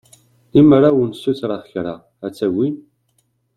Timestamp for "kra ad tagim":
1.71-2.75